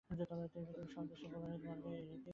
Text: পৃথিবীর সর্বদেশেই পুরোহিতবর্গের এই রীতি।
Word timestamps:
পৃথিবীর 0.09 0.87
সর্বদেশেই 0.93 1.29
পুরোহিতবর্গের 1.31 1.93
এই 1.93 2.05
রীতি। 2.09 2.29